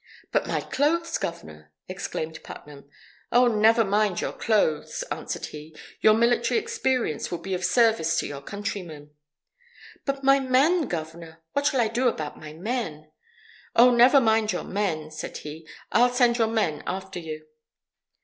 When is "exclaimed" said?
1.87-2.41